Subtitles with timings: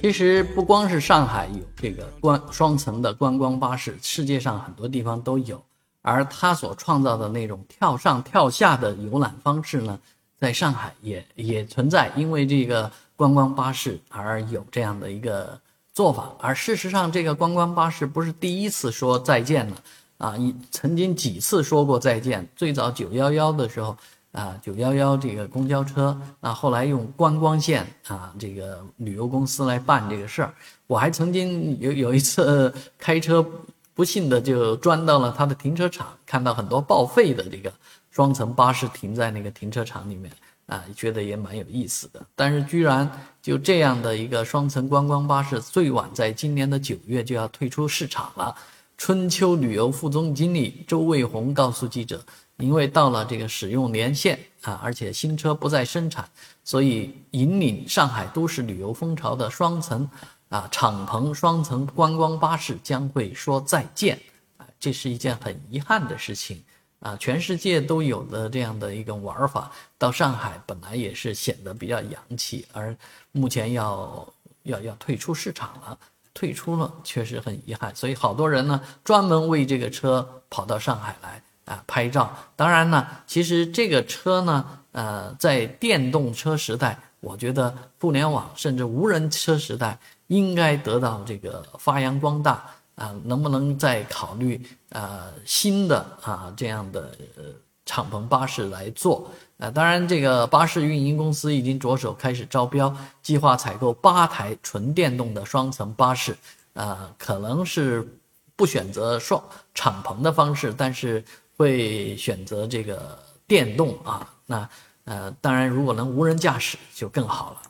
[0.00, 5.62] 其实不光是上海有这个观双层的观光巴士，世界上很多地方都有。
[6.00, 9.98] 而它所创造的那种跳上跳下的游览方式呢，
[10.40, 15.60] 在上海也也存在，因为这个观光巴士而有这样的一个
[15.92, 16.32] 做法。
[16.40, 19.76] 而事实上，这个观光巴士不是第一次说再见了
[20.16, 20.34] 啊，
[20.70, 22.48] 曾经几次说过再见。
[22.56, 23.94] 最早九幺幺的时候
[24.32, 30.54] 啊，九幺幺这个公交车那，后来用观光线啊，这个旅游公司来办这个事儿。
[30.86, 33.44] 我还曾经有有一次开车。
[33.92, 37.70] 不幸的就钻到了他的停车场，看到很多报废的这个
[38.10, 40.32] 双层巴士停在那个停车场里面
[40.64, 42.24] 啊，觉得也蛮有意思的。
[42.34, 43.10] 但是居然
[43.42, 48.54] 就这样的一个双层观光巴士，最晚在今年的九月就要退出市场了。
[49.00, 52.22] 春秋旅游副总经理周卫红告诉记者，
[52.58, 56.28] 因为到了这个使用年限啊，而且新车不再生产，
[56.62, 60.06] 所以引领上海都市旅游风潮的双层。
[60.50, 64.20] 啊，敞篷双层观光巴士将会说再见，
[64.58, 66.62] 啊，这是一件很遗憾的事情，
[66.98, 72.94] 啊，全世界都有的这样的一个玩法，到上海本来也是显得比较洋气，而
[73.32, 74.28] 目前要
[74.64, 75.98] 要要退出市场了，
[76.34, 82.34] 退出了确实很遗憾，所以好多人呢专门为这个车跑到上海来啊拍照。
[82.56, 89.98] 当然呢，其实这个车呢，呃，在电动车时代，我觉得互联网甚至无人车时代。
[90.30, 93.12] 应该得到这个发扬光大啊！
[93.24, 97.42] 能不能再考虑啊新的啊这样的呃
[97.90, 99.68] 敞篷巴士来做啊？
[99.68, 106.36] 当然，这个巴士运营公司已经着手开始招标，计划采购八台纯电动的双层巴士
[106.74, 108.06] 啊，可能是
[108.54, 109.42] 不选择双
[109.74, 111.24] 敞篷的方式，但是
[111.56, 113.18] 会选择这个
[113.48, 114.24] 电动啊。
[114.46, 114.68] 那
[115.04, 117.69] 呃，当然，如果能无人驾驶就更好了。